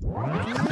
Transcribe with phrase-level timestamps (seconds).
[0.00, 0.67] Wow.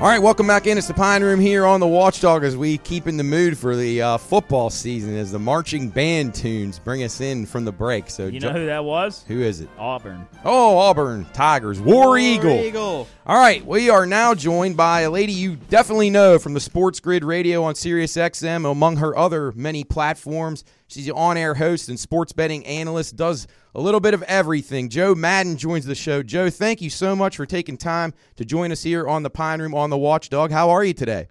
[0.00, 0.78] All right, welcome back in.
[0.78, 3.76] It's the Pine Room here on the Watchdog as we keep in the mood for
[3.76, 8.08] the uh, football season as the marching band tunes bring us in from the break.
[8.08, 9.24] So, You know who that was?
[9.28, 9.68] who is it?
[9.78, 10.26] Auburn.
[10.42, 13.06] Oh, Auburn Tigers, War, Eagle.
[13.26, 16.98] All right, we are now joined by a lady you definitely know from the Sports
[16.98, 20.64] Grid Radio on Sirius XM, among her other many platforms.
[20.90, 24.88] She's the on-air host and sports betting analyst, does a little bit of everything.
[24.88, 26.22] Jo Madden joins the show.
[26.22, 29.60] Jo, thank you so much for taking time to join us here on the Pine
[29.60, 30.50] Room on the Watchdog.
[30.50, 31.28] How are you today?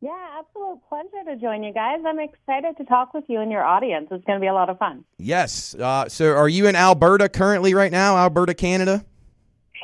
[0.00, 2.00] Yeah, absolute pleasure to join you guys.
[2.06, 4.08] I'm excited to talk with you and your audience.
[4.10, 5.04] It's going to be a lot of fun.
[5.18, 5.74] Yes.
[5.74, 8.16] Uh, so, are you in Alberta currently right now?
[8.16, 9.04] Alberta, Canada.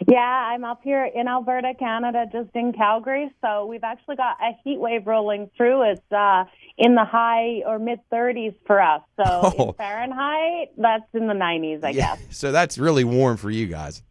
[0.09, 3.31] Yeah, I'm up here in Alberta, Canada, just in Calgary.
[3.45, 5.91] So we've actually got a heat wave rolling through.
[5.93, 6.45] It's uh,
[6.77, 9.03] in the high or mid 30s for us.
[9.17, 9.25] So
[9.59, 9.69] Oh.
[9.69, 12.17] in Fahrenheit, that's in the 90s, I yeah.
[12.17, 12.37] guess.
[12.37, 14.03] So that's really warm for you guys.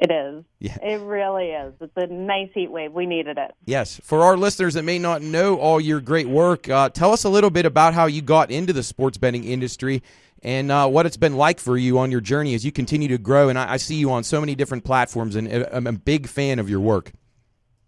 [0.00, 0.44] It is.
[0.60, 0.76] Yeah.
[0.80, 1.74] It really is.
[1.80, 2.92] It's a nice heat wave.
[2.92, 3.50] We needed it.
[3.66, 4.00] Yes.
[4.04, 7.28] For our listeners that may not know all your great work, uh, tell us a
[7.28, 10.02] little bit about how you got into the sports betting industry
[10.42, 13.18] and uh, what it's been like for you on your journey as you continue to
[13.18, 13.48] grow.
[13.48, 16.28] And I, I see you on so many different platforms, and uh, I'm a big
[16.28, 17.12] fan of your work.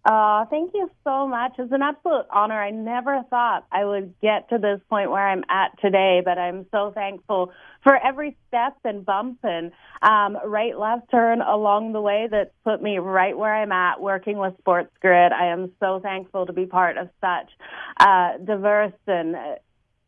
[0.03, 1.53] Uh, thank you so much.
[1.59, 2.61] It's an absolute honor.
[2.61, 6.65] I never thought I would get to this point where I'm at today, but I'm
[6.73, 12.29] so thankful for every step and bump and um, right left turn along the way
[12.31, 15.33] that put me right where I'm at working with Sports Grid.
[15.33, 17.51] I am so thankful to be part of such
[17.99, 19.55] uh, diverse and uh,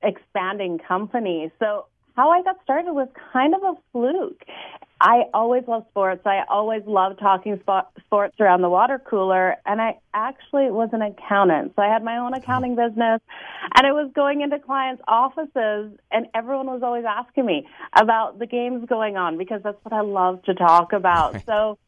[0.03, 1.53] expanding company.
[1.59, 4.45] So how I got started was kind of a fluke.
[5.01, 6.23] I always love sports.
[6.25, 11.03] I always loved talking spo- sports around the water cooler, and I actually was an
[11.03, 11.73] accountant.
[11.75, 13.21] So I had my own accounting business,
[13.75, 18.47] and I was going into clients' offices, and everyone was always asking me about the
[18.47, 21.45] games going on because that's what I love to talk about.
[21.47, 21.79] So.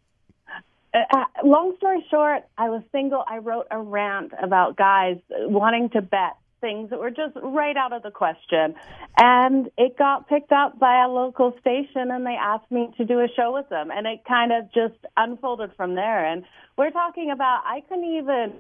[0.95, 3.25] Uh, long story short, I was single.
[3.27, 7.93] I wrote a rant about guys wanting to bet things that were just right out
[7.93, 8.75] of the question.
[9.19, 13.21] And it got picked up by a local station and they asked me to do
[13.21, 13.91] a show with them.
[13.91, 16.25] And it kind of just unfolded from there.
[16.25, 16.45] And
[16.79, 18.55] we're talking about, I couldn't even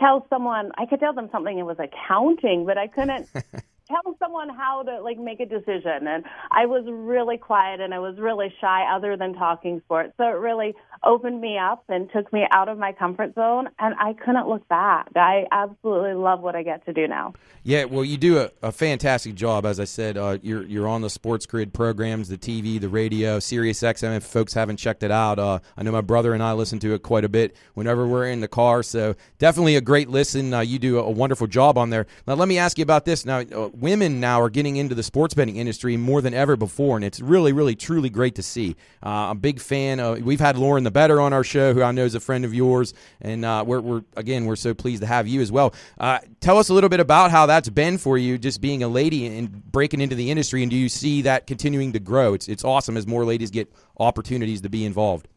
[0.00, 3.28] tell someone, I could tell them something it was accounting, but I couldn't
[3.88, 6.06] tell someone how to like make a decision.
[6.06, 10.12] And I was really quiet and I was really shy other than talking sports.
[10.16, 13.68] So it really opened me up and took me out of my comfort zone.
[13.78, 15.08] And I couldn't look back.
[15.16, 17.34] I absolutely love what I get to do now.
[17.64, 19.64] Yeah, well, you do a, a fantastic job.
[19.64, 23.38] As I said, uh, you're you're on the Sports Grid programs, the TV, the radio,
[23.38, 24.16] Sirius XM.
[24.16, 26.94] If folks haven't checked it out, uh, I know my brother and I listen to
[26.94, 28.82] it quite a bit whenever we're in the car.
[28.82, 30.52] So definitely a great listen.
[30.52, 32.06] Uh, you do a, wonderful job on there.
[32.26, 33.24] Now, let me ask you about this.
[33.24, 33.42] Now,
[33.72, 37.20] women now are getting into the sports betting industry more than ever before, and it's
[37.20, 38.76] really, really, truly great to see.
[39.04, 40.00] Uh, I'm a big fan.
[40.00, 42.44] Of, we've had Lauren the Better on our show, who I know is a friend
[42.44, 45.74] of yours, and uh, we're, we're again we're so pleased to have you as well.
[45.98, 48.88] Uh, tell us a little bit about how that's been for you, just being a
[48.88, 52.34] lady and breaking into the industry, and do you see that continuing to grow?
[52.34, 55.28] It's it's awesome as more ladies get opportunities to be involved.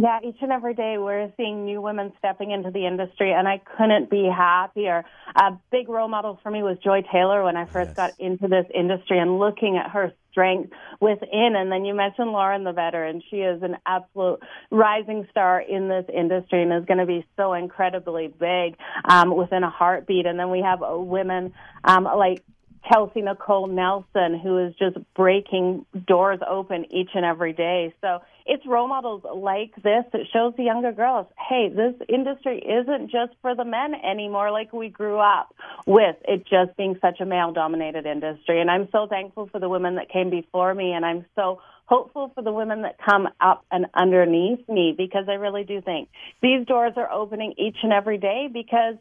[0.00, 3.60] Yeah, each and every day we're seeing new women stepping into the industry, and I
[3.76, 5.04] couldn't be happier.
[5.36, 7.96] A big role model for me was Joy Taylor when I first Yes.
[7.96, 11.54] got into this industry and looking at her strength within.
[11.54, 13.22] And then you mentioned Lauren the veteran.
[13.28, 14.40] She is an absolute
[14.70, 19.64] rising star in this industry and is going to be so incredibly big um, within
[19.64, 20.24] a heartbeat.
[20.24, 21.52] And then we have uh, women
[21.84, 22.42] um, like
[22.90, 27.94] Kelsey Nicole Nelson, who is just breaking doors open each and every day.
[28.00, 33.10] So it's role models like this that shows the younger girls, hey, this industry isn't
[33.10, 35.54] just for the men anymore like we grew up
[35.86, 38.60] with it just being such a male dominated industry.
[38.60, 42.30] And I'm so thankful for the women that came before me and I'm so hopeful
[42.34, 46.08] for the women that come up and underneath me because I really do think
[46.40, 48.94] these doors are opening each and every day because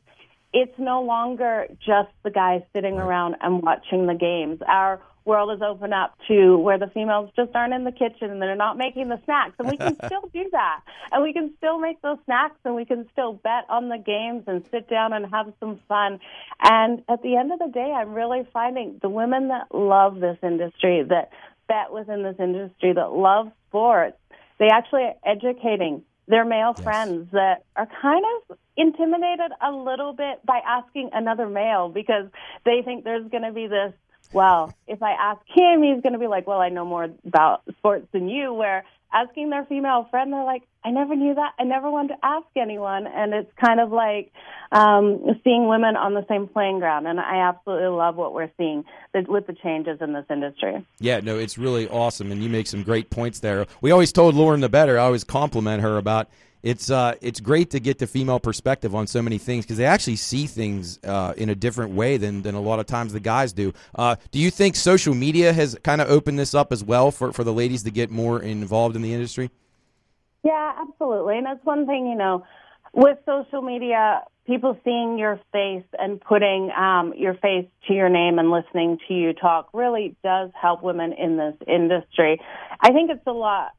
[0.52, 4.60] it's no longer just the guys sitting around and watching the games.
[4.68, 8.42] Our world has opened up to where the females just aren't in the kitchen and
[8.42, 9.54] they're not making the snacks.
[9.60, 10.82] And we can still do that.
[11.12, 14.44] And we can still make those snacks and we can still bet on the games
[14.48, 16.20] and sit down and have some fun.
[16.62, 20.40] And at the end of the day, I'm really finding the women that love this
[20.42, 21.30] industry, that
[21.68, 24.18] bet within this industry, that love sports,
[24.58, 26.84] they actually are educating their male Yes.
[26.84, 32.28] friends that are kind of intimidated a little bit by asking another male because
[32.66, 33.94] they think there's going to be this
[34.34, 37.64] well, if I ask him, he's going to be like, well, I know more about
[37.78, 41.54] sports than you, where asking their female friend, they're like, I never knew that.
[41.60, 43.08] I never wanted to ask anyone.
[43.08, 44.32] And it's kind of like
[44.72, 47.08] um, seeing women on the same playing ground.
[47.08, 50.86] And I absolutely love what we're seeing with the changes in this industry.
[51.00, 52.32] Yeah, no, it's really awesome.
[52.32, 53.66] And you make some great points there.
[53.82, 55.00] We always told Lauren the better.
[55.00, 56.30] I always compliment her about
[56.62, 59.86] it's uh, it's great to get the female perspective on so many things because they
[59.86, 63.20] actually see things uh, in a different way than, than a lot of times the
[63.20, 63.74] guys do.
[63.96, 67.32] Uh, do you think social media has kind of opened this up as well for,
[67.32, 69.50] for the ladies to get more involved in the industry?
[70.44, 71.38] Yeah, absolutely.
[71.38, 72.46] And that's one thing, you know,
[72.94, 78.40] with social media, people seeing your face and putting um, your face to your name
[78.40, 82.42] and listening to you talk really does help women in this industry.
[82.80, 83.74] I think it's a lot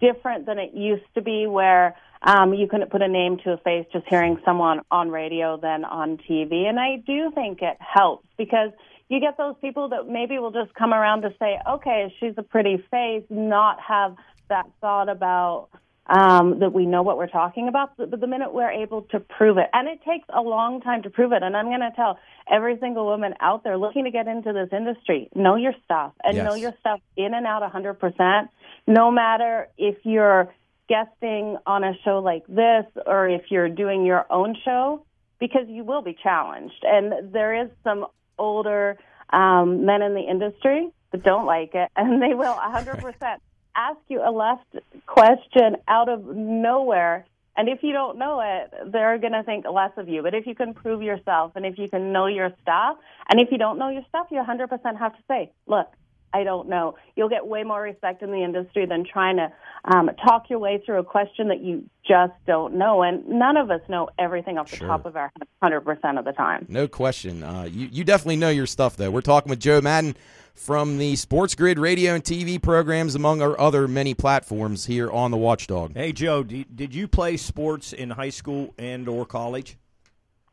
[0.00, 3.56] different than it used to be where um, you couldn't put a name to a
[3.58, 6.66] face just hearing someone on radio than on TV.
[6.68, 8.70] And I do think it helps because
[9.08, 12.42] you get those people that maybe will just come around to say, okay, she's a
[12.42, 14.16] pretty face, not have
[14.48, 15.68] that thought about
[16.06, 19.56] um, that we know what we're talking about, but the minute we're able to prove
[19.58, 22.18] it, and it takes a long time to prove it, and I'm going to tell
[22.52, 26.36] every single woman out there looking to get into this industry, know your stuff and
[26.36, 26.44] yes.
[26.44, 28.48] know your stuff in and out 100%,
[28.86, 30.52] no matter if you're
[30.88, 35.04] guesting on a show like this or if you're doing your own show,
[35.38, 36.82] because you will be challenged.
[36.82, 38.06] And there is some
[38.38, 38.98] older
[39.30, 43.38] um, men in the industry that don't like it, and they will 100%
[43.76, 44.76] ask you a left
[45.06, 47.26] question out of nowhere.
[47.56, 50.22] And if you don't know it, they're going to think less of you.
[50.22, 52.96] But if you can prove yourself and if you can know your stuff,
[53.28, 55.88] and if you don't know your stuff, you 100% have to say, look,
[56.34, 56.96] I don't know.
[57.14, 59.52] You'll get way more respect in the industry than trying to
[59.84, 63.02] um, talk your way through a question that you just don't know.
[63.02, 64.88] And none of us know everything off the sure.
[64.88, 65.30] top of our
[65.62, 66.66] 100% of the time.
[66.68, 67.42] No question.
[67.42, 69.10] Uh, you, you definitely know your stuff, though.
[69.10, 70.16] We're talking with Jo Madden
[70.54, 75.30] from the Sports Grid radio and TV programs, among our other many platforms here on
[75.30, 75.94] the Watchdog.
[75.94, 79.76] Hey, Jo, did you play sports in high school and or college?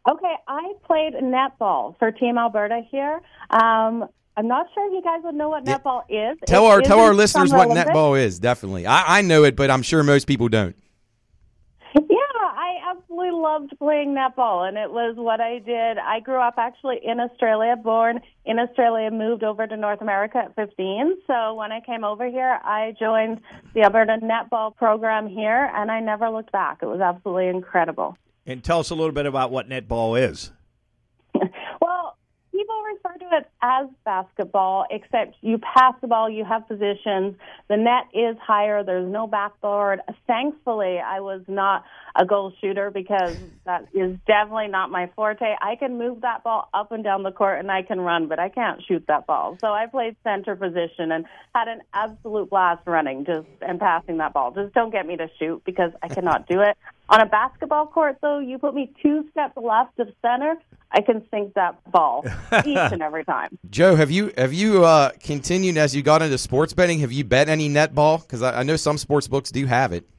[0.10, 3.22] Okay, I played netball for Team Alberta here.
[3.50, 4.07] Um,
[4.38, 6.38] I'm not sure if you guys would know what netball is.
[6.48, 7.90] Tell it our tell our listeners what Olympics.
[7.90, 8.40] netball is.
[8.40, 10.75] Definitely, I, I know it, but I'm sure most people don't.
[11.96, 12.29] Yeah, I
[13.10, 15.98] absolutely loved playing netball, and it was what I did.
[15.98, 20.56] I grew up actually in Australia, born in Australia, moved over to North America at
[20.56, 21.18] 15.
[21.26, 23.42] So when I came over here, I joined
[23.74, 26.80] the Alberta netball program here, and I never looked back.
[26.82, 28.16] It was absolutely incredible.
[28.46, 30.52] And tell us a little bit about what netball is.
[32.94, 37.36] refer to it as basketball, except you pass the ball, you have positions.
[37.68, 38.83] The net is higher.
[38.83, 40.01] There's no backboard.
[40.27, 41.83] Thankfully, I was not
[42.15, 45.56] a goal shooter because that is definitely not my forte.
[45.62, 48.39] I can move that ball up and down the court and I can run, but
[48.39, 49.57] I can't shoot that ball.
[49.62, 54.33] So I played center position and had an absolute blast running just and passing that
[54.33, 54.51] ball.
[54.51, 56.77] Just don't get me to shoot because I cannot do it.
[57.09, 60.56] On a basketball court, though, you put me two steps left of center,
[60.91, 62.24] I can sink that ball
[62.65, 63.58] each and every time.
[63.70, 67.00] Jo, have you have you uh, continued as you got into sports betting?
[67.00, 68.22] Have you bet any netball?
[68.22, 70.06] Because I, I know some sports books do have it.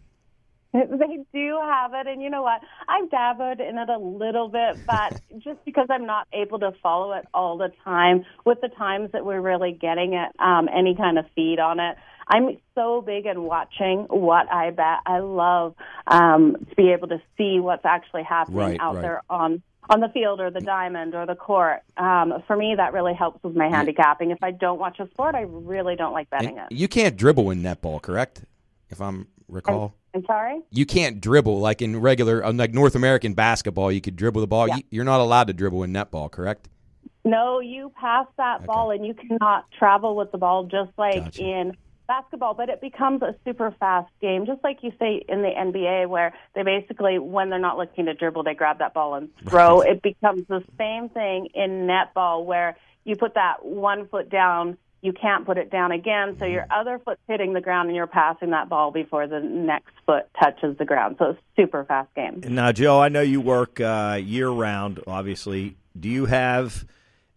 [0.72, 2.60] They do have it, and you know what?
[2.88, 7.12] I've dabbled in it a little bit, but just because I'm not able to follow
[7.14, 11.18] it all the time, with the times that we're really getting it, um, any kind
[11.18, 11.96] of feed on it,
[12.28, 14.98] I'm so big in watching what I bet.
[15.06, 15.74] I love
[16.06, 19.02] um, to be able to see what's actually happening Right, out right.
[19.02, 21.82] there on on the field or the diamond or the court.
[21.96, 24.30] Um, for me, that really helps with my handicapping.
[24.30, 26.74] If I don't watch a sport, I really don't like betting And it.
[26.76, 28.44] you can't dribble in netball, correct?
[28.88, 30.60] If I'm recall, I'm sorry.
[30.70, 33.90] you can't dribble like in regular, uh, like North American basketball.
[33.92, 34.68] You could dribble the ball.
[34.68, 34.76] Yeah.
[34.76, 36.68] You, you're not allowed to dribble in netball, correct?
[37.24, 41.42] No, you pass that ball and you cannot travel with the ball just like Gotcha.
[41.42, 41.76] in
[42.10, 46.08] basketball, but it becomes a super fast game, just like you say in the NBA,
[46.08, 49.80] where they basically, when they're not looking to dribble, they grab that ball and throw.
[49.80, 55.12] It becomes the same thing in netball, where you put that one foot down, you
[55.12, 58.50] can't put it down again, so your other foot's hitting the ground and you're passing
[58.50, 61.14] that ball before the next foot touches the ground.
[61.20, 62.42] So it's a super fast game.
[62.48, 64.98] Now, Jo, I know you work uh, year round.
[65.06, 66.84] Obviously, do you have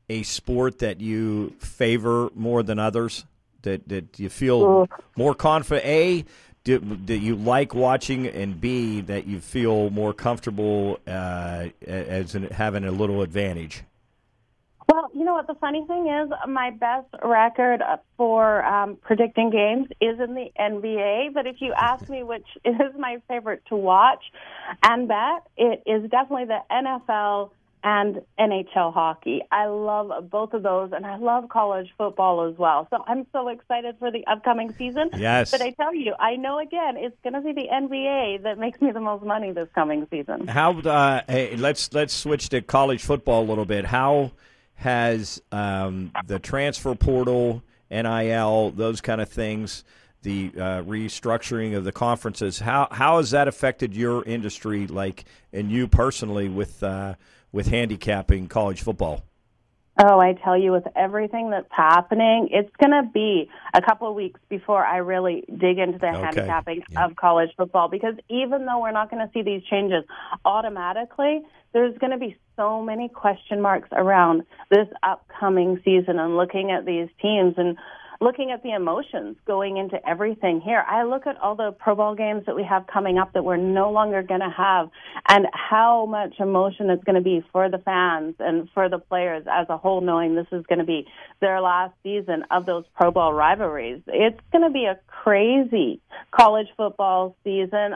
[0.10, 3.24] a sport that you favor more than others?
[3.64, 5.86] That that you feel more confident?
[5.86, 6.26] A,
[6.66, 12.86] that you like watching, and B, that you feel more comfortable uh, as in having
[12.86, 13.84] a little advantage.
[14.92, 15.48] Well, you know what?
[15.48, 17.82] The funny thing is, my best record
[18.18, 21.34] for um, predicting games is in the NBA.
[21.34, 24.24] But if you ask me which is my favorite to watch
[24.84, 27.52] and bet, it is definitely the NFL
[27.84, 29.42] and NHL hockey.
[29.52, 32.88] I love both of those, and I love college football as well.
[32.90, 35.10] So I'm so excited for the upcoming season.
[35.18, 35.52] Yes.
[35.52, 38.82] But I tell you, I know again, it's going to be the NBA that makes
[38.82, 40.48] me the most money this coming season.
[40.48, 40.80] How?
[40.80, 43.86] Uh, hey, let's let's switch to college football a little bit.
[43.86, 44.32] How
[44.76, 49.84] has um, the transfer portal, NIL, those kind of things?
[50.24, 52.60] the uh, restructuring of the conferences.
[52.60, 57.16] How how has that affected your industry, like and you personally, with uh,
[57.54, 59.24] with handicapping college football?
[60.02, 64.16] Oh, I tell you, with everything that's happening, it's going to be a couple of
[64.16, 66.20] weeks before I really dig into the Okay.
[66.20, 67.06] handicapping Yeah.
[67.06, 70.04] of college football because even though we're not going to see these changes
[70.46, 71.44] automatically,
[71.74, 76.86] there's going to be so many question marks around this upcoming season and looking at
[76.86, 77.78] these teams and
[78.24, 80.84] looking at the emotions going into everything here.
[80.88, 83.58] I look at all the Pro Bowl games that we have coming up that we're
[83.58, 84.90] no longer going to have
[85.28, 89.46] and how much emotion it's going to be for the fans and for the players
[89.52, 91.06] as a whole, knowing this is going to be
[91.42, 94.02] their last season of those Pro Bowl rivalries.
[94.08, 96.02] It's going to be a crazy
[96.32, 97.96] college football season.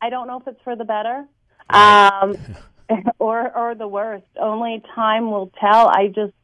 [0.00, 1.26] I don't know if it's for the better.
[1.70, 2.36] Um,
[3.18, 4.24] or or the worst.
[4.40, 5.88] Only time will tell.
[5.88, 6.34] I just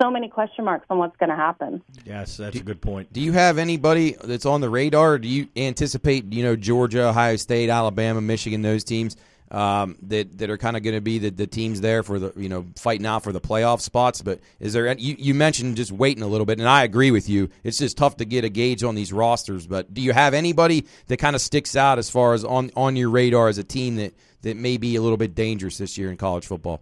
[0.00, 1.82] so many question marks on what's going to happen.
[2.04, 3.12] Yes, that's a good point.
[3.12, 5.18] Do you have anybody that's on the radar?
[5.18, 9.16] Do you anticipate, you know, Georgia, Ohio State, Alabama, Michigan, those teams
[9.50, 12.32] um, that that are kind of going to be the, the teams there for the,
[12.36, 14.22] you know, fighting out for the playoff spots?
[14.22, 14.92] But is there?
[14.96, 17.50] You, you mentioned just waiting a little bit, and I agree with you.
[17.62, 19.66] It's just tough to get a gauge on these rosters.
[19.66, 22.96] But do you have anybody that kind of sticks out as far as on on
[22.96, 26.10] your radar as a team that that may be a little bit dangerous this year
[26.10, 26.80] in college football?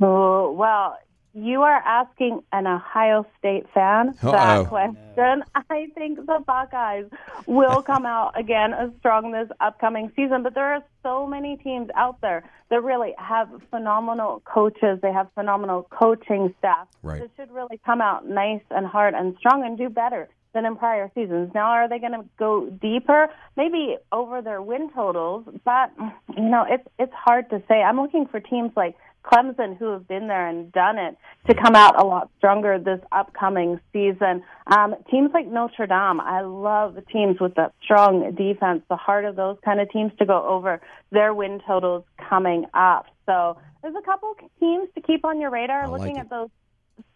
[0.00, 0.98] Oh, well,
[1.34, 4.32] you are asking an Ohio State fan Uh-oh.
[4.32, 5.42] that question.
[5.54, 7.06] I think the Buckeyes
[7.46, 11.88] will come out again as strong this upcoming season, but there are so many teams
[11.96, 14.98] out there that really have phenomenal coaches.
[15.02, 17.20] They have phenomenal coaching staff Right.
[17.20, 20.76] that should really come out nice and hard and strong and do better than in
[20.76, 21.50] prior seasons.
[21.54, 23.28] Now, are they going to go deeper?
[23.56, 25.90] Maybe over their win totals, but
[26.36, 27.82] you know, it's it's hard to say.
[27.82, 31.16] I'm looking for teams like Clemson who have been there and done it
[31.48, 34.42] to come out a lot stronger this upcoming season.
[34.66, 39.36] Um, teams like Notre Dame, I love teams with that strong defense, the heart of
[39.36, 43.06] those kind of teams to go over their win totals coming up.
[43.26, 46.20] So there's a couple teams to keep on your radar, I looking it.
[46.20, 46.50] at those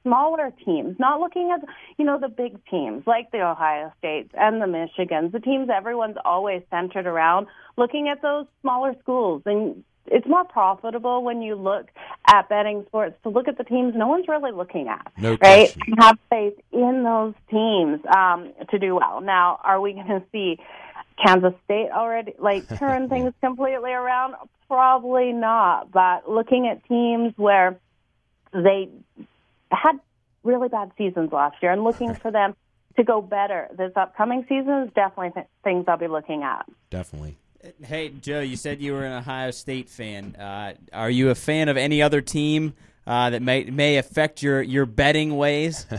[0.03, 4.63] smaller teams, not looking at you know the big teams like the Ohio States and
[4.63, 7.49] the Michigans, the teams everyone's always centered around.
[7.77, 11.89] Looking at those smaller schools, and it's more profitable when you look
[12.27, 15.13] at betting sports to look at the teams no one's really looking at.
[15.17, 15.75] No right?
[15.99, 19.21] Have faith in those teams um, to do well.
[19.21, 20.59] Now, are we going to see?
[21.25, 24.35] Kansas State already like turn things completely around?
[24.69, 25.91] Probably not.
[25.91, 27.79] But looking at teams where
[28.53, 28.89] they
[29.71, 29.99] had
[30.43, 32.55] really bad seasons last year and looking for them
[32.97, 36.67] to go better this upcoming season is definitely th- things I'll be looking at.
[36.91, 37.37] Definitely.
[37.83, 40.37] Hey, Jo, you said you were an Ohio State fan.
[40.37, 42.75] Uh, are you a fan of any other team
[43.07, 45.87] uh, that may may affect your, your betting ways?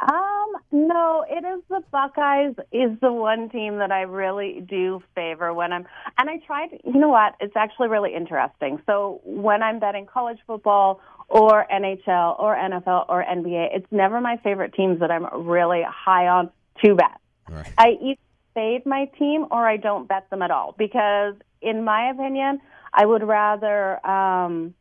[0.00, 5.54] Um, no, it is the Buckeyes is the one team that I really do favor
[5.54, 5.86] when I'm
[6.18, 8.82] and I tried you know what, it's actually really interesting.
[8.84, 14.36] So when I'm betting college football or NHL or NFL or NBA, it's never my
[14.38, 16.50] favorite teams that I'm really high on
[16.84, 17.18] to bet.
[17.48, 17.72] Right.
[17.78, 18.20] I either
[18.54, 22.60] fade my team or I don't bet them at all because, in my opinion,
[22.92, 24.74] I would rather um,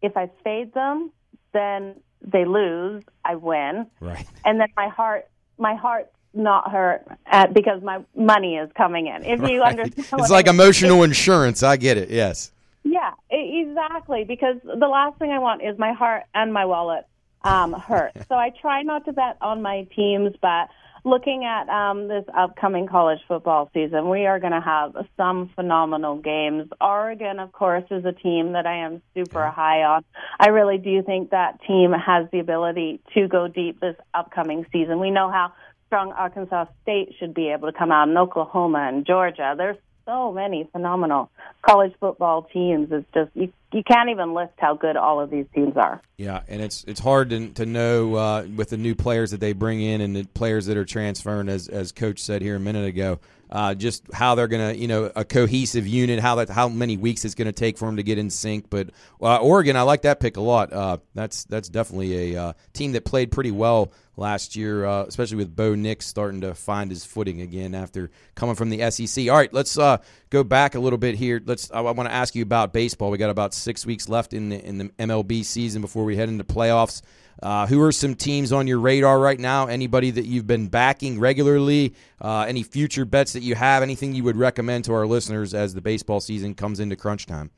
[0.00, 1.12] if I fade them,
[1.52, 4.26] then they lose, I win, Right.
[4.44, 5.28] and then my heart,
[5.58, 9.24] my heart's not hurt at, because my money is coming in.
[9.24, 9.72] If you Right.
[9.72, 10.54] understand, It's I like mean.
[10.54, 11.62] emotional insurance.
[11.62, 12.10] I get it.
[12.10, 12.52] Yes.
[12.84, 14.24] Yeah, exactly.
[14.24, 17.04] Because the last thing I want is my heart and my wallet
[17.44, 18.12] um, hurt.
[18.28, 20.68] so I try not to bet on my teams, but
[21.04, 26.16] looking at um, this upcoming college football season, we are going to have some phenomenal
[26.16, 26.68] games.
[26.80, 30.04] Oregon, of course, is a team that I am super high on.
[30.38, 35.00] I really do think that team has the ability to go deep this upcoming season.
[35.00, 35.52] We know how
[35.86, 39.54] strong Arkansas State should be able to come out, and Oklahoma and Georgia.
[39.56, 41.30] There's so many phenomenal
[41.62, 42.88] college football teams.
[42.90, 46.00] It's just you you can't even list how good all of these teams are.
[46.16, 49.52] Yeah, and it's it's hard to to know uh, with the new players that they
[49.52, 52.86] bring in and the players that are transferring, as as Coach said here a minute
[52.86, 53.18] ago,
[53.50, 57.24] uh, just how they're gonna you know a cohesive unit, how that how many weeks
[57.24, 58.70] it's gonna take for them to get in sync.
[58.70, 58.90] But
[59.20, 60.72] uh, Oregon, I like that pick a lot.
[60.72, 65.38] Uh, that's that's definitely a uh, team that played pretty well last year, uh, especially
[65.38, 69.28] with Bo Nix starting to find his footing again after coming from the SEC.
[69.28, 69.98] All right, let's uh,
[70.30, 71.40] go back a little bit here.
[71.44, 71.70] Let's.
[71.70, 73.10] I, I want to ask you about baseball.
[73.10, 76.28] We got about six weeks left in the in the MLB season before we head
[76.28, 77.02] into playoffs.
[77.42, 79.66] Uh, who are some teams on your radar right now?
[79.66, 81.94] Anybody that you've been backing regularly?
[82.20, 83.82] Uh, any future bets that you have?
[83.82, 87.50] Anything you would recommend to our listeners as the baseball season comes into crunch time?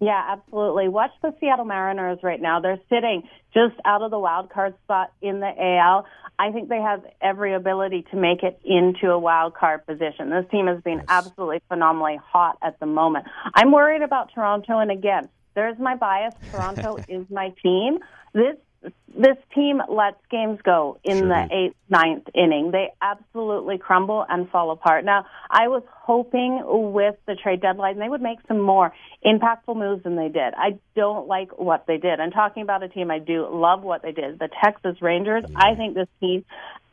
[0.00, 0.88] Yeah, absolutely.
[0.88, 2.60] Watch the Seattle Mariners right now.
[2.60, 6.06] They're sitting just out of the wild card spot in the AL.
[6.38, 10.30] I think they have every ability to make it into a wild card position.
[10.30, 13.26] This team has been absolutely phenomenally hot at the moment.
[13.54, 16.34] I'm worried about Toronto, and again, there's my bias.
[16.50, 17.98] Toronto is my team.
[18.32, 22.70] This this team lets games go in sure the eighth, ninth inning.
[22.70, 25.04] They absolutely crumble and fall apart.
[25.04, 28.92] Now, I was hoping with the trade deadline they would make some more
[29.24, 30.54] impactful moves than they did.
[30.56, 32.20] I don't like what they did.
[32.20, 35.44] And talking about a team I do love what they did, the Texas Rangers.
[35.48, 35.58] Yeah.
[35.58, 36.44] I think this team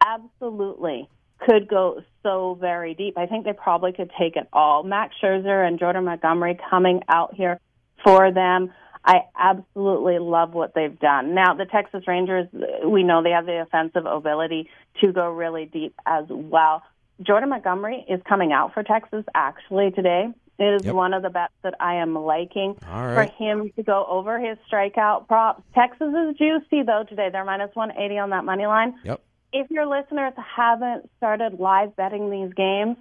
[0.05, 1.07] absolutely
[1.39, 3.17] could go so very deep.
[3.17, 4.83] I think they probably could take it all.
[4.83, 7.59] Max Scherzer and Jordan Montgomery coming out here
[8.03, 8.73] for them.
[9.07, 11.33] I absolutely love what they've done.
[11.33, 12.47] Now, the Texas Rangers,
[12.85, 16.83] we know they have the offensive ability to go really deep as well.
[17.21, 20.27] Jordan Montgomery is coming out for Texas actually today.
[20.59, 20.93] It is yep.
[20.93, 25.27] one of the bets that I am liking for him to go over his strikeout
[25.27, 25.63] props.
[25.73, 27.29] Texas is juicy though today.
[27.31, 28.95] They're minus 180 on that money line.
[29.05, 29.21] Yep.
[29.53, 32.97] If your listeners haven't started live betting these games,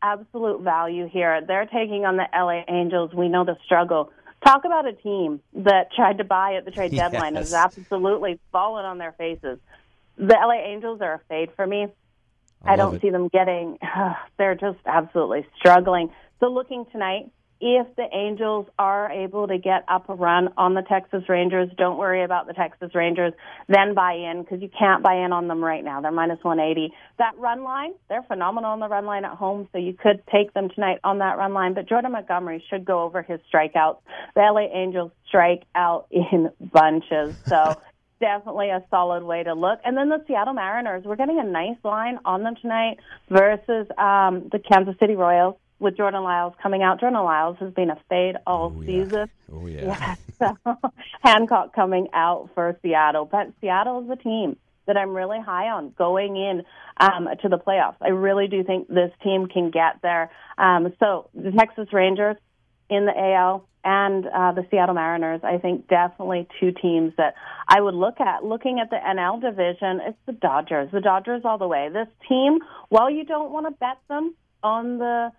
[0.00, 1.42] absolute value here.
[1.46, 3.12] They're taking on the LA Angels.
[3.12, 4.10] We know the struggle
[4.44, 7.52] Talk about a team that tried to buy at the trade deadline yes.
[7.52, 9.58] has absolutely fallen on their faces.
[10.16, 11.86] The LA Angels are a fade for me.
[12.64, 13.02] I, I don't it.
[13.02, 13.78] see them getting.
[13.82, 16.10] Uh, they're just absolutely struggling.
[16.40, 17.30] So looking tonight,
[17.62, 21.96] if the Angels are able to get up a run on the Texas Rangers, don't
[21.96, 23.32] worry about the Texas Rangers.
[23.68, 26.00] Then buy in because you can't buy in on them right now.
[26.00, 26.92] They're minus 180.
[27.18, 30.52] That run line, they're phenomenal on the run line at home, so you could take
[30.54, 31.74] them tonight on that run line.
[31.74, 33.98] But Jordan Montgomery should go over his strikeouts.
[34.34, 37.36] The LA Angels strike out in bunches.
[37.46, 37.80] So
[38.20, 39.78] definitely a solid way to look.
[39.84, 42.98] And then the Seattle Mariners, we're getting a nice line on them tonight
[43.30, 47.00] versus um, the Kansas City Royals with Jordan Lyles coming out.
[47.00, 49.28] Jordan Lyles has been a fade all oh, season.
[49.48, 49.54] Yeah.
[49.54, 50.16] Oh yeah.
[50.40, 50.54] yeah.
[50.64, 50.76] So
[51.20, 55.92] Hancock coming out for Seattle, but Seattle is a team that I'm really high on
[55.96, 56.62] going in
[56.98, 57.96] um, to the playoffs.
[58.00, 60.30] I really do think this team can get there.
[60.58, 62.36] Um, so the Texas Rangers
[62.90, 67.34] in the AL and uh, the Seattle Mariners, I think definitely two teams that
[67.68, 68.44] I would look at.
[68.44, 70.90] Looking at the NL division, it's the Dodgers.
[70.92, 71.88] The Dodgers all the way.
[71.92, 75.32] This team, while you don't want to bet them on the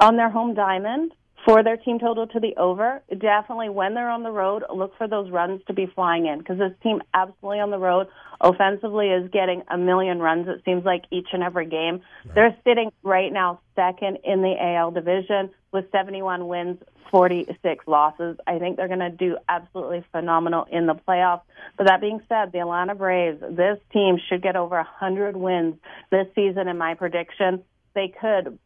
[0.00, 1.12] on their home diamond
[1.46, 3.02] for their team total to the over.
[3.08, 6.58] Definitely when they're on the road, look for those runs to be flying in because
[6.58, 8.08] this team absolutely on the road
[8.40, 12.00] offensively is getting a million runs it seems like each and every game.
[12.24, 12.34] Right.
[12.34, 16.78] They're sitting right now second in the AL division with 71 wins,
[17.12, 18.36] 46 losses.
[18.46, 21.42] I think they're going to do absolutely phenomenal in the playoffs.
[21.78, 25.76] But that being said, the Atlanta Braves, this team should get over 100 wins
[26.10, 27.62] this season in my prediction.
[27.94, 28.58] They could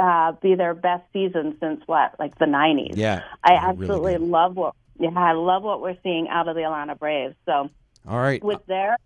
[0.00, 2.96] uh, be their best season since what, like the '90s.
[2.96, 4.74] Yeah, I absolutely really love what.
[4.98, 7.34] Yeah, I love what we're seeing out of the Atlanta Braves.
[7.46, 7.70] So,
[8.06, 8.96] all right, with their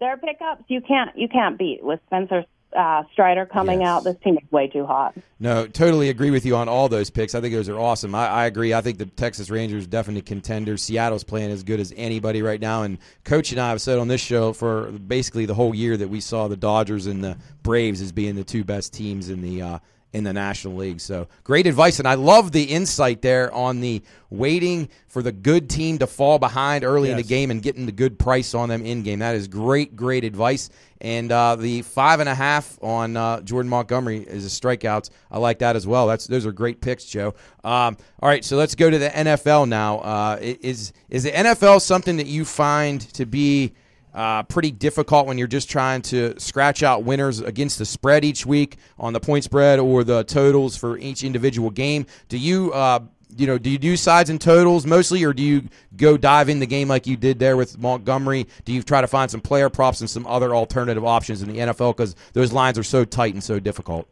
[0.00, 2.44] their pickups, you can't you can't beat with Spencer
[2.76, 3.88] uh, Strider coming yes.
[3.88, 4.04] out.
[4.04, 5.14] This team is way too hot.
[5.38, 7.34] No, totally agree with you on all those picks.
[7.34, 8.14] I think those are awesome.
[8.14, 8.74] I, I, agree.
[8.74, 10.82] I think the Texas Rangers definitely contenders.
[10.82, 12.82] Seattle's playing as good as anybody right now.
[12.82, 16.08] And Coach and I have said on this show for basically the whole year that
[16.08, 19.62] we saw the Dodgers and the Braves as being the two best teams in the
[19.62, 19.78] uh,
[20.16, 20.98] in the National League.
[20.98, 25.68] So great advice, and I love the insight there on the waiting for the good
[25.68, 27.18] team to fall behind early yes.
[27.18, 29.18] in the game and getting the good price on them in game.
[29.18, 30.70] That is great, great advice.
[31.02, 35.10] And uh, the five and a half on uh, Jordan Montgomery is a strikeouts.
[35.30, 36.06] I like that as well.
[36.06, 37.34] That's those are great picks, Jo.
[37.62, 39.98] Um, all right, so let's go to the NFL now.
[39.98, 43.74] Uh, is is the NFL something that you find to be
[44.16, 48.46] uh, pretty difficult when you're just trying to scratch out winners against the spread each
[48.46, 52.06] week on the point spread or the totals for each individual game.
[52.30, 53.00] Do you, uh,
[53.36, 56.60] you know, do you do sides and totals mostly, or do you go dive in
[56.60, 58.46] the game like you did there with Montgomery?
[58.64, 61.58] Do you try to find some player props and some other alternative options in the
[61.58, 64.08] NFL because those lines are so tight and so difficult?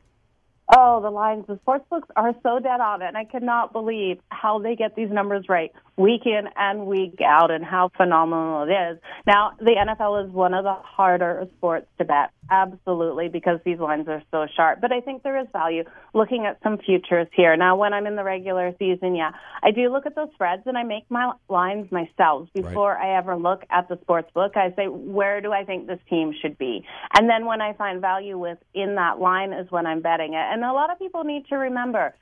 [0.76, 1.46] Oh, the lines.
[1.46, 4.96] The sports books are so dead on it, and I cannot believe how they get
[4.96, 8.98] these numbers right week in and week out, and how phenomenal it is.
[9.26, 14.08] Now, the NFL is one of the harder sports to bet, absolutely, because these lines
[14.08, 14.80] are so sharp.
[14.80, 17.56] But I think there is value looking at some futures here.
[17.56, 20.76] Now, when I'm in the regular season, yeah, I do look at those spreads and
[20.76, 23.14] I make my lines myself before right.
[23.14, 24.56] I ever look at the sports book.
[24.56, 26.84] I say, where do I think this team should be?
[27.16, 30.44] And then when I find value within that line is when I'm betting it.
[30.52, 32.14] And a lot of people need to remember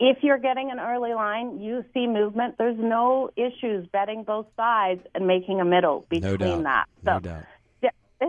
[0.00, 2.56] if you're getting an early line, you see movement.
[2.58, 6.62] There's no issues betting both sides and making a middle between No doubt.
[6.64, 6.84] that.
[7.04, 7.44] No doubt.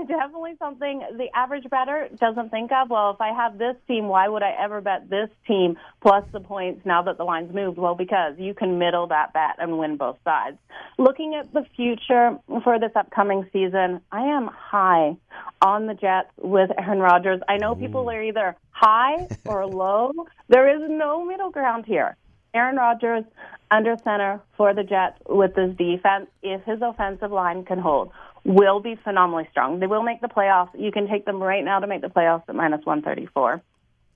[0.02, 2.90] It's definitely something the average bettor doesn't think of.
[2.90, 6.40] Well, if I have this team, why would I ever bet this team plus the
[6.40, 7.78] points now that the line's moved?
[7.78, 10.58] Well, because you can middle that bet and win both sides.
[10.98, 15.16] Looking at the future for this upcoming season, I am high
[15.62, 17.42] on the Jets with Aaron Rodgers.
[17.48, 20.12] I know people are either high or low.
[20.50, 22.18] There is no middle ground here.
[22.54, 23.24] Aaron Rodgers
[23.72, 28.12] under center for the Jets with this defense, if his offensive line can hold,
[28.46, 29.80] will be phenomenally strong.
[29.80, 30.70] They will make the playoffs.
[30.78, 33.62] You can take them right now to make the playoffs at minus 134.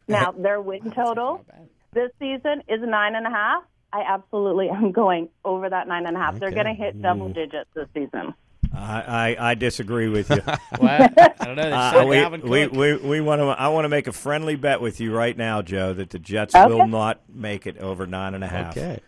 [0.08, 1.46] Now, their win total
[1.94, 3.64] this season is nine and a half.
[3.92, 6.40] I absolutely am going over that nine and a half.
[6.40, 8.34] They're going to hit double digits this season.
[8.72, 10.42] I, I, I disagree with you.
[10.80, 11.72] Well, I don't know.
[11.74, 13.48] Uh, we, we, we, we want to.
[13.48, 16.56] I want to make a friendly bet with you right now, Jo, that the Jets
[16.56, 16.68] Okay.
[16.74, 18.78] will not make it over nine and a half.
[18.78, 19.00] Okay.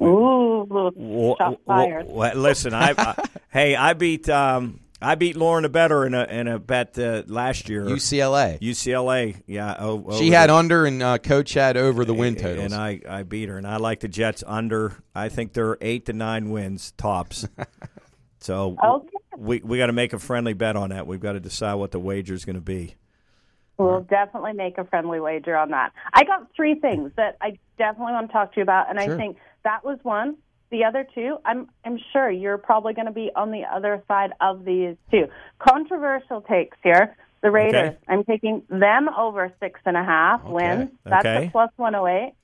[0.00, 2.06] Ooh, Wha- shots wha- fired.
[2.06, 6.24] wha- listen, I, I hey, I beat um, I beat Lauren a better in a
[6.24, 7.84] in a bet uh, last year.
[7.84, 8.60] UCLA.
[8.60, 9.76] UCLA, yeah.
[9.78, 12.72] Oh, She had the- under, and uh, Coach had over the win totals.
[12.72, 14.94] and I, I beat her, and I like the Jets under.
[15.14, 17.46] I think they're eight to nine wins tops.
[18.40, 19.08] so Okay.
[19.36, 21.06] we we got to make a friendly bet on that.
[21.06, 22.94] We've got to decide what the wager is going to be.
[23.78, 25.92] We'll definitely make a friendly wager on that.
[26.12, 29.14] I got three things that I definitely want to talk to you about, and Sure.
[29.14, 30.36] I think that was one.
[30.70, 34.30] The other two, I'm I'm sure you're probably going to be on the other side
[34.40, 35.26] of these two.
[35.58, 37.16] Controversial takes here.
[37.42, 37.94] The Raiders.
[37.94, 37.98] Okay.
[38.08, 40.52] I'm taking them over six and a half Okay.
[40.52, 40.90] wins.
[41.04, 41.46] That's Okay.
[41.46, 42.34] a plus 108.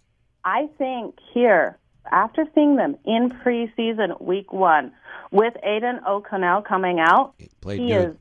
[0.44, 1.78] I think here,
[2.10, 4.92] after seeing them in preseason week one,
[5.32, 8.16] with Aidan O'Connell coming out, Played he is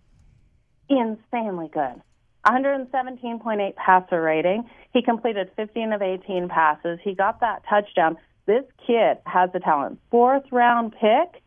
[0.89, 2.01] insanely good.
[2.45, 4.69] 117.8 passer rating.
[4.93, 6.99] He completed 15 of 18 passes.
[7.03, 8.17] He got that touchdown.
[8.45, 9.99] This kid has the talent.
[10.11, 11.41] Fourth round pick.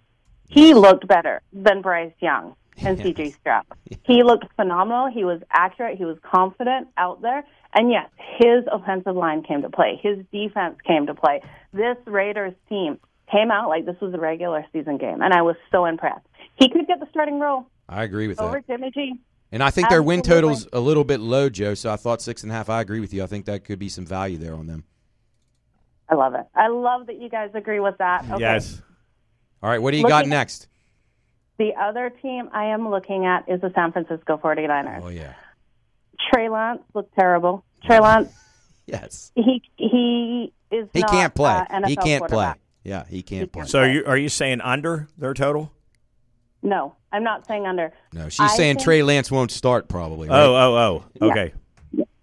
[0.48, 3.64] He looked better than Bryce Young and CJ Stroud.
[4.04, 5.10] He looked phenomenal.
[5.12, 5.98] He was accurate.
[5.98, 7.44] He was confident out there.
[7.74, 9.98] And yes, his offensive line came to play.
[10.00, 11.42] His defense came to play.
[11.72, 12.98] This Raiders team
[13.30, 16.24] came out like this was a regular season game, and I was so impressed.
[16.54, 18.66] He could get the starting role I agree with over that.
[18.66, 19.14] Jimmy G.
[19.52, 21.74] And I think their win total's a little bit low, Jo.
[21.74, 22.68] So I thought six and a half.
[22.68, 23.22] I agree with you.
[23.22, 24.84] I think that could be some value there on them.
[26.08, 26.46] I love it.
[26.54, 28.24] I love that you guys agree with that.
[28.24, 28.40] Okay.
[28.40, 28.80] Yes.
[29.62, 30.68] All right, what do you Looking got next?
[31.58, 35.02] The other team I am looking at is the San Francisco 49ers.
[35.02, 35.32] Oh yeah,
[36.30, 37.64] Trey Lance looked terrible.
[37.84, 38.30] Trey Lance,
[38.86, 39.32] yes.
[39.34, 41.50] he he is He not, can't play.
[41.52, 42.52] Uh, NFL he can't play.
[42.84, 43.60] Yeah, he can't play.
[43.62, 43.70] can't.
[43.70, 45.72] So are you are you saying under their total?
[46.62, 47.90] No, I'm not saying under.
[48.12, 50.28] No, she's I saying think- Trey Lance won't start probably.
[50.28, 50.38] right?
[50.38, 51.26] Oh oh oh.
[51.28, 51.54] Okay.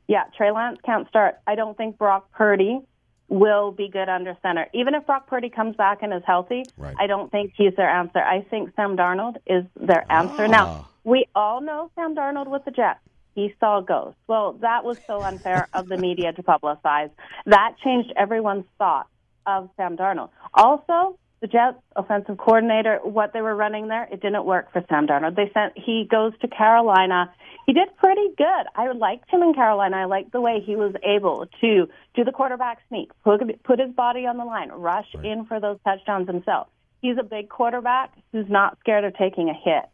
[0.07, 1.39] Yeah, Trey Lance can't start.
[1.47, 2.81] I don't think Brock Purdy
[3.29, 4.67] will be good under center.
[4.73, 6.95] Even if Brock Purdy comes back and is healthy, Right.
[6.99, 8.19] I don't think he's their answer.
[8.19, 10.43] I think Sam Darnold is their answer.
[10.45, 10.47] Ah.
[10.47, 12.99] Now, we all know Sam Darnold with the Jets.
[13.35, 14.19] He saw ghosts.
[14.27, 17.09] Well, that was so unfair of the media to publicize.
[17.47, 19.07] That changed everyone's thought
[19.47, 20.29] of Sam Darnold.
[20.53, 25.07] Also, the Jets offensive coordinator, what they were running there, it didn't work for Sam
[25.07, 25.35] Darnold.
[25.35, 27.33] They sent he goes to Carolina.
[27.65, 28.65] He did pretty good.
[28.75, 29.97] I liked him in Carolina.
[29.97, 33.91] I liked the way he was able to do the quarterback sneak, put, put his
[33.91, 36.67] body on the line, rush in for those touchdowns himself.
[37.01, 39.89] He's a big quarterback who's not scared of taking a hit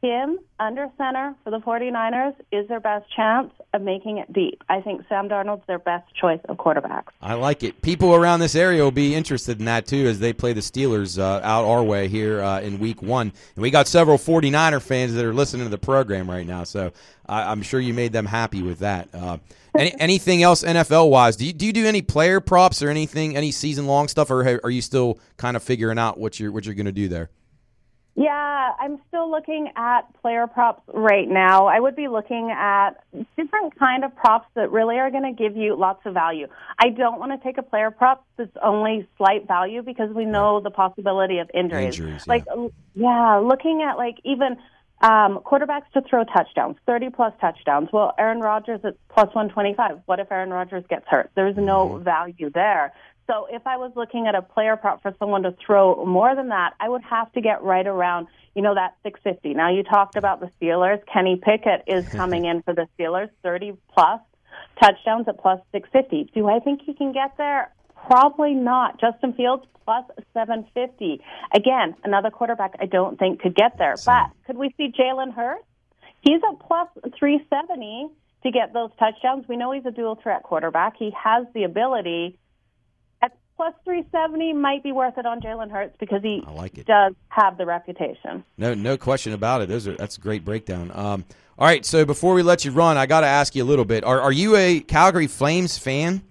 [0.00, 4.62] him under center for the 49ers is their best chance of making it deep.
[4.68, 7.08] I think Sam Darnold's their best choice of quarterbacks.
[7.20, 7.82] I like it.
[7.82, 11.18] People around this area will be interested in that too as they play the Steelers
[11.18, 13.32] uh, out our way here uh, in week one.
[13.54, 16.64] And we got several 49er fans that are listening to the program right now.
[16.64, 16.92] So
[17.26, 19.08] I, I'm sure you made them happy with that.
[19.12, 19.38] Uh,
[19.76, 21.36] any, anything else NFL wise?
[21.36, 24.44] Do you, do you do any player props or anything, any season long stuff, or
[24.44, 27.08] ha- are you still kind of figuring out what you're what you're going to do
[27.08, 27.30] there?
[28.16, 31.66] Yeah, I'm still looking at player props right now.
[31.66, 32.90] I would be looking at
[33.36, 36.48] different kind of props that really are going to give you lots of value.
[36.78, 40.60] I don't want to take a player prop that's only slight value because we know
[40.60, 41.98] the possibility of injuries.
[41.98, 42.44] Injuries, like
[42.94, 44.56] yeah, looking at like even
[45.00, 47.88] um, quarterbacks to throw touchdowns, 30 plus touchdowns.
[47.92, 50.02] Well, Aaron Rodgers at plus 125.
[50.06, 51.30] What if Aaron Rodgers gets hurt?
[51.34, 52.92] There's no value there.
[53.30, 56.48] So if I was looking at a player prop for someone to throw more than
[56.48, 59.54] that, I would have to get right around, you know, that 650.
[59.54, 60.98] Now you talked about the Steelers.
[61.12, 64.20] Kenny Pickett is coming in for the Steelers, 30 plus
[64.82, 66.32] touchdowns at plus 650.
[66.34, 67.72] Do I think he can get there?
[67.94, 69.00] Probably not.
[69.00, 71.20] Justin Fields plus 750.
[71.54, 73.94] Again, another quarterback I don't think could get there.
[74.04, 75.62] But could we see Jalen Hurts?
[76.22, 78.08] He's at plus 370
[78.42, 79.46] to get those touchdowns.
[79.48, 80.94] We know he's a dual threat quarterback.
[80.98, 82.39] He has the ability
[83.60, 87.66] plus 370 might be worth it on Jalen Hurts because he like does have the
[87.66, 88.42] reputation.
[88.56, 89.68] No, no question about it.
[89.68, 90.90] Those are that's a great breakdown.
[90.94, 91.26] Um,
[91.58, 93.84] all right, so before we let you run, I got to ask you a little
[93.84, 94.02] bit.
[94.02, 96.22] Are are you a Calgary Flames fan?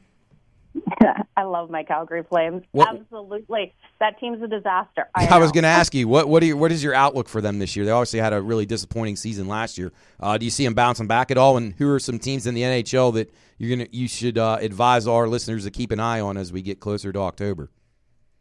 [1.37, 2.63] I love my Calgary Flames.
[2.71, 3.73] What- Absolutely.
[3.99, 5.09] That team's a disaster.
[5.15, 7.27] I, I was going to ask you what what, are your, what is your outlook
[7.27, 7.85] for them this year?
[7.85, 9.91] They obviously had a really disappointing season last year.
[10.19, 11.57] Uh, do you see them bouncing back at all?
[11.57, 15.07] And who are some teams in the NHL that you're gonna you should uh, advise
[15.07, 17.69] our listeners to keep an eye on as we get closer to October?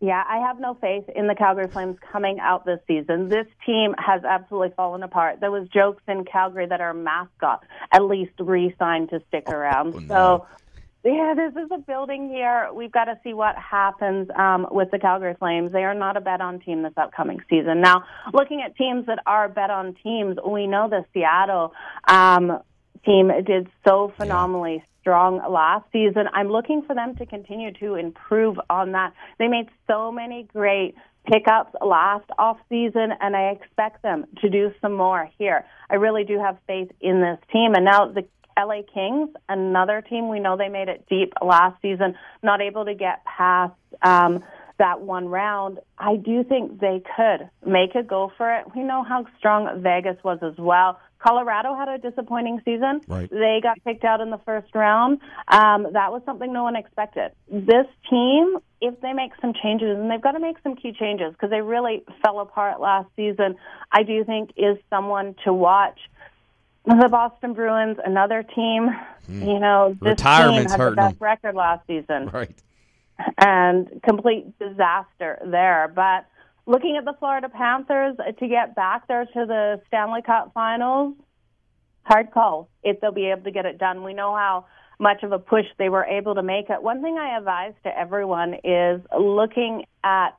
[0.00, 3.28] Yeah, I have no faith in the Calgary Flames coming out this season.
[3.28, 5.40] This team has absolutely fallen apart.
[5.40, 9.94] There was jokes in Calgary that our mascot at least re-signed to stick around.
[9.96, 10.06] Oh, no.
[10.06, 10.46] So,
[11.04, 12.68] yeah, this is a building here.
[12.74, 15.72] We've got to see what happens um, with the Calgary Flames.
[15.72, 17.80] They are not a bet-on team this upcoming season.
[17.80, 21.72] Now, looking at teams that are bet-on teams, we know the Seattle
[22.06, 22.60] um,
[23.04, 26.24] team did so phenomenally strong last season.
[26.34, 29.14] I'm looking for them to continue to improve on that.
[29.38, 30.94] They made so many great
[31.26, 35.64] pickups last off season and I expect them to do some more here.
[35.90, 38.26] I really do have faith in this team and now the
[38.58, 42.94] LA Kings, another team we know they made it deep last season, not able to
[42.94, 44.42] get past um
[44.78, 45.78] that one round.
[45.98, 48.66] I do think they could make a go for it.
[48.74, 50.98] We know how strong Vegas was as well.
[51.18, 53.00] Colorado had a disappointing season.
[53.08, 53.28] Right.
[53.28, 55.18] They got kicked out in the first round.
[55.48, 57.32] Um, that was something no one expected.
[57.50, 61.32] This team, if they make some changes, and they've got to make some key changes
[61.32, 63.56] because they really fell apart last season,
[63.90, 65.98] I do think is someone to watch.
[66.88, 68.88] The Boston Bruins, another team.
[69.26, 69.42] Hmm.
[69.42, 71.24] You know, this Retirement's team had the best them.
[71.24, 72.62] record last season Right.
[73.36, 75.92] and complete disaster there.
[75.94, 76.26] But
[76.64, 81.14] looking at the Florida Panthers uh, to get back there to the Stanley Cup Finals,
[82.04, 84.02] hard call if they'll be able to get it done.
[84.02, 84.64] We know how
[84.98, 86.82] much of a push they were able to make it.
[86.82, 90.30] One thing I advise to everyone is looking at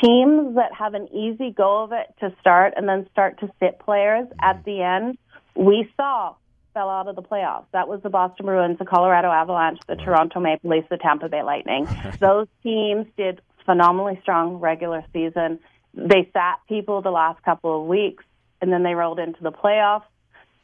[0.00, 3.80] teams that have an easy go of it to start and then start to sit
[3.80, 4.62] players at hmm.
[4.64, 5.18] the end.
[5.56, 6.34] We saw
[6.74, 7.64] fell out of the playoffs.
[7.72, 11.42] That was the Boston Bruins, the Colorado Avalanche, the Toronto Maple Leafs, the Tampa Bay
[11.42, 11.88] Lightning.
[12.20, 15.58] Those teams did phenomenally strong regular season.
[15.94, 18.24] They sat people the last couple of weeks,
[18.60, 20.04] and then they rolled into the playoffs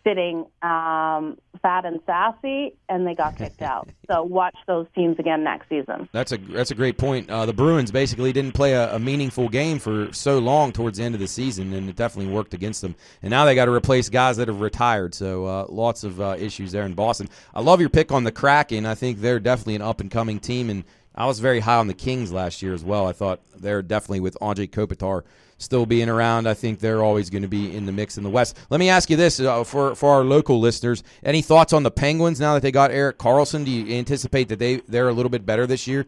[0.05, 3.89] sitting um, fat and sassy, and they got kicked out.
[4.11, 6.07] So watch those teams again next season.
[6.13, 7.31] That's a that's a great point.
[7.31, 11.05] Uh, the Bruins basically didn't play a, a meaningful game for so long towards the
[11.05, 12.95] end of the season, and it definitely worked against them.
[13.23, 15.15] And now they got to replace guys that have retired.
[15.15, 17.31] So uh, lots of uh, issues there in Boston.
[17.55, 18.85] I love your pick on the Kraken.
[18.85, 20.85] I think they're definitely an up and coming team, and
[21.15, 23.07] I was very high on the Kings last year as well.
[23.07, 25.23] I thought they're definitely with Anze Kopitar
[25.63, 26.47] still being around.
[26.47, 28.59] I think they're always going to be in the mix in the West.
[28.71, 31.91] Let me ask you this uh, for for our local listeners: Any thoughts on the
[31.91, 33.65] Penguins now that they got Erik Karlsson?
[33.65, 36.07] Do you anticipate that they they're a little bit better this year?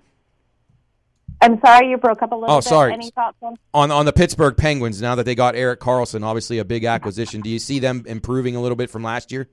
[1.41, 2.65] I'm sorry you broke up a little Oh, bit.
[2.65, 2.93] sorry.
[2.93, 3.57] Any thoughts on?
[3.75, 7.41] on on the Pittsburgh Penguins now that they got Erik Karlsson, obviously a big acquisition.
[7.41, 9.49] Do you see them improving a little bit from last year?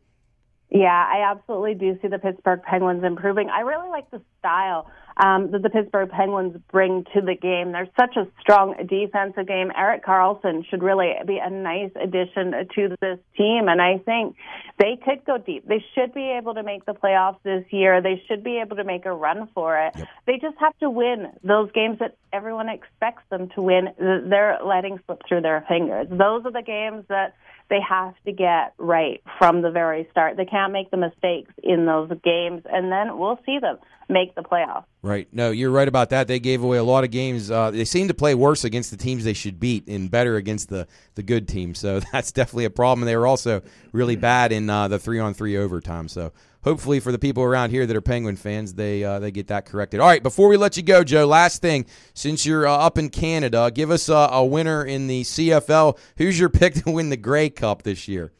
[0.69, 3.49] Yeah, I absolutely do see the Pittsburgh Penguins improving.
[3.49, 7.71] I really like the style um, that the Pittsburgh Penguins bring to the game.
[7.71, 9.71] They're such a strong defensive game.
[9.75, 14.35] Erik Karlsson should really be a nice addition to this team, and I think
[14.77, 15.67] they could go deep.
[15.67, 18.01] They should be able to make the playoffs this year.
[18.01, 19.95] They should be able to make a run for it.
[20.25, 23.89] They just have to win those games that everyone expects them to win.
[23.97, 26.07] They're letting slip through their fingers.
[26.09, 27.35] Those are the games that
[27.71, 30.35] they have to get right from the very start.
[30.35, 33.77] They can't make the mistakes in those games, and then we'll see them
[34.09, 34.83] make the playoffs.
[35.01, 35.29] Right.
[35.31, 36.27] No, you're right about that.
[36.27, 37.49] They gave away a lot of games.
[37.49, 40.67] Uh, they seem to play worse against the teams they should beat and better against
[40.67, 41.79] the, the good teams.
[41.79, 43.05] So that's definitely a problem.
[43.05, 43.61] They were also
[43.93, 46.09] really bad in uh, the three on three overtime.
[46.09, 49.47] So hopefully for the people around here that are Penguin fans, they uh, they get
[49.47, 49.99] that corrected.
[49.99, 50.23] All right.
[50.23, 51.85] Before we let you go, Jo, last thing.
[52.13, 55.97] Since you're uh, up in Canada, give us uh, a winner in the CFL.
[56.17, 58.31] Who's your pick to win the Grey Cup this year?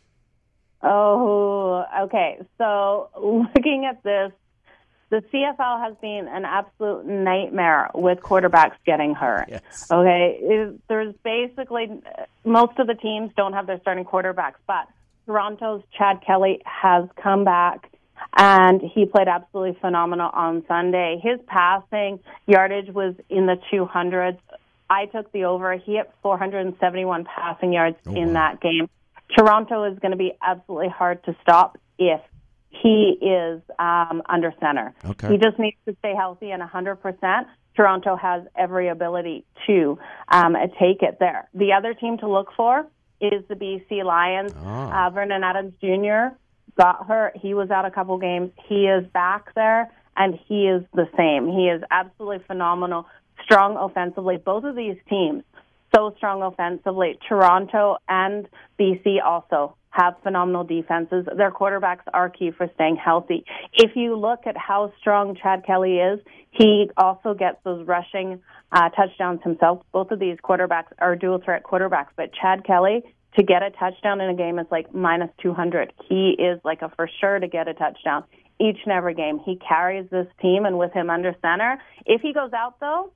[0.84, 2.40] Oh, okay.
[2.58, 4.32] So looking at this,
[5.10, 9.46] the CFL has been an absolute nightmare with quarterbacks getting hurt.
[9.50, 9.88] Yes.
[9.92, 12.02] Okay, It- there's basically
[12.46, 14.88] most of the teams don't have their starting quarterbacks, but
[15.26, 17.92] Toronto's Chad Kelly has come back
[18.38, 21.20] and he played absolutely phenomenal on Sunday.
[21.22, 24.40] His passing yardage was in the 200s.
[24.90, 25.78] I took the over.
[25.78, 28.90] He hit 471 passing yards in that game.
[29.38, 32.20] Toronto is going to be absolutely hard to stop if
[32.70, 34.94] he is um, under center.
[35.06, 35.30] Okay.
[35.30, 37.46] He just needs to stay healthy and 100%.
[37.76, 41.48] Toronto has every ability to um, take it there.
[41.54, 42.86] The other team to look for
[43.22, 44.54] is the BC Lions.
[44.58, 45.08] Ah.
[45.08, 46.36] Uh, Vernon Adams Jr.
[46.78, 47.34] got hurt.
[47.42, 48.52] He was out a couple games.
[48.68, 51.48] He is back there, and he is the same.
[51.48, 53.06] He is absolutely phenomenal.
[53.44, 54.38] strong offensively.
[54.38, 55.44] Both of these teams
[55.96, 57.18] so strong offensively.
[57.28, 58.48] Toronto and
[58.80, 61.26] BC also have phenomenal defenses.
[61.36, 63.44] Their quarterbacks are key for staying healthy.
[63.74, 66.20] If you look at how strong Chad Kelly is,
[66.52, 69.84] he also gets those rushing uh, touchdowns himself.
[69.92, 73.04] Both of these quarterbacks are dual threat quarterbacks, but Chad Kelly
[73.36, 75.94] to get a touchdown in a game is like minus 200.
[76.10, 78.24] He is like a for sure to get a touchdown
[78.60, 79.40] each and every game.
[79.46, 83.12] He carries this team, and with him under center, if he goes out though,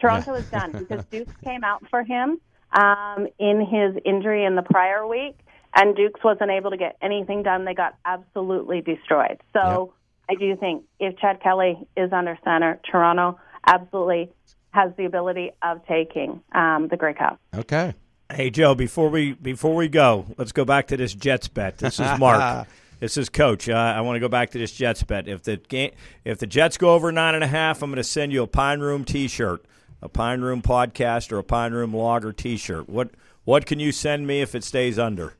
[0.00, 2.40] Toronto is done because Dukes came out for him
[2.72, 5.38] um, in his injury in the prior week,
[5.74, 7.64] and Dukes wasn't able to get anything done.
[7.64, 9.40] They got absolutely destroyed.
[9.52, 9.92] So
[10.28, 10.36] yep.
[10.36, 14.30] I do think if Chad Kelly is under center, Toronto absolutely
[14.70, 17.40] has the ability of taking um, the Grey Cup.
[17.54, 17.94] Okay.
[18.30, 21.78] Hey Jo, before we before we go, let's go back to this Jets bet.
[21.78, 22.68] This is Mark.
[23.00, 23.68] this is Coach.
[23.68, 25.26] Uh, I want to go back to this Jets bet.
[25.26, 25.90] If the game,
[26.24, 28.46] if the Jets go over nine and a half, I'm going to send you a
[28.46, 29.64] Pine Room T-shirt
[30.02, 32.88] a Pine Room podcast or a Pine Room Logger T-shirt.
[32.88, 33.10] What
[33.44, 35.34] what can you send me if it stays under?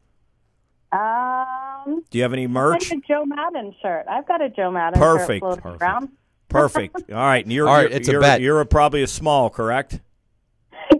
[0.93, 2.91] Um, Do you have any merch?
[2.91, 4.07] a Jo Madden shirt.
[4.09, 5.45] I've got a Jo Madden Perfect.
[5.45, 5.83] shirt Perfect.
[5.83, 6.09] around.
[6.49, 7.13] Perfect.
[7.13, 7.45] All right.
[7.45, 8.41] And you're, All right, you're, it's a you're, bet.
[8.41, 10.01] You're a, probably a small, correct?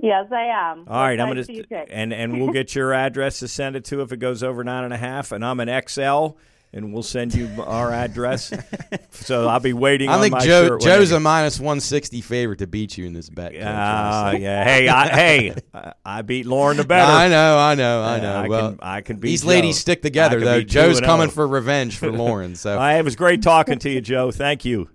[0.03, 0.85] Yes, I am.
[0.89, 3.49] All right, What I'm size gonna do you and and we'll get your address to
[3.49, 6.29] send it to if it goes over nine and a half, and I'm an XL,
[6.73, 8.53] and we'll send you our address.
[9.11, 10.09] so I'll be waiting.
[10.09, 13.13] I on think my Jo shirt when Jo's a 160 favorite to beat you in
[13.13, 13.53] this bet.
[13.53, 14.43] Coach, honestly.
[14.43, 14.65] yeah.
[14.65, 17.11] Hey, I, hey, I- I beat Lauren the better.
[17.11, 18.35] I know, I know, I Yeah, know.
[18.37, 19.49] I well, can, I can beat these Jo.
[19.49, 20.63] ladies stick together, though.
[20.63, 22.57] Jo's coming for revenge for Lauren.
[22.57, 24.31] So I, it was great talking to you, Jo.
[24.31, 24.89] Thank you.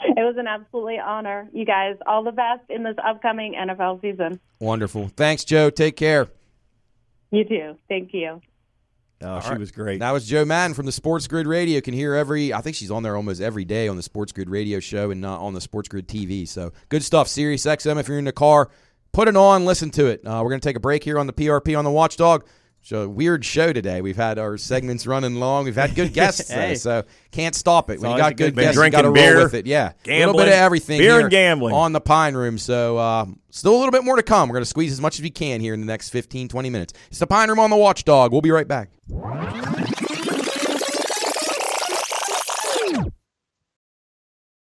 [0.00, 1.48] It was an absolutely honor.
[1.52, 4.40] You guys, all the best in this upcoming NFL season.
[4.60, 5.08] wonderful.
[5.16, 5.70] Thanks, Jo.
[5.70, 6.28] Take care.
[7.30, 7.76] You too.
[7.88, 8.40] Thank you.
[9.22, 9.58] Oh, she right.
[9.58, 10.00] was great.
[10.00, 11.80] That was Jo Madden from the Sports Grid Radio.
[11.80, 14.50] Can hear every, I think she's on there almost every day on the Sports Grid
[14.50, 16.46] Radio show and not on the Sports Grid TV.
[16.46, 17.26] So good stuff.
[17.26, 17.98] Sirius XM.
[17.98, 18.68] If you're in the car,
[19.12, 20.20] put it on, listen to it.
[20.26, 22.44] Uh, we're going to take a break here on the PRP on the Watchdog.
[22.86, 24.00] It's a weird show today.
[24.00, 25.64] We've had our segments running long.
[25.64, 27.98] We've had good guests, though, so can't stop it.
[27.98, 29.66] When you got good good guests, you Drinking got to beer, roll with it.
[29.66, 30.98] Yeah, a little bit of everything.
[30.98, 31.74] beer here and gambling.
[31.74, 32.58] on the Pine Room.
[32.58, 34.48] So uh, still a little bit more to come.
[34.48, 36.70] We're going to squeeze as much as we can here in the next 15, 20
[36.70, 36.92] minutes.
[37.08, 38.30] It's the Pine Room on the Watchdog.
[38.30, 38.90] We'll be right back.